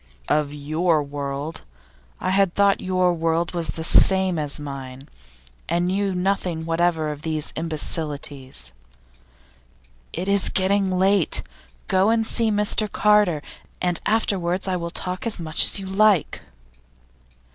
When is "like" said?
15.85-16.41